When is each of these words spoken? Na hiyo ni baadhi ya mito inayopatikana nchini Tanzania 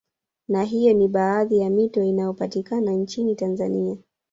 Na 0.47 0.63
hiyo 0.63 0.93
ni 0.93 1.07
baadhi 1.07 1.57
ya 1.57 1.69
mito 1.69 2.03
inayopatikana 2.03 2.91
nchini 2.91 3.35
Tanzania 3.35 3.97